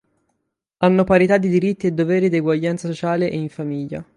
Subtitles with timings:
[0.77, 4.03] Hanno parità di diritti e doveri ed eguaglianza sociale e in famiglia.